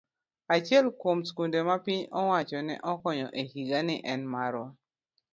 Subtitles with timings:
[0.55, 4.67] Achiel kuom skunde ma piny owacho ne okonyo e higani en marwa.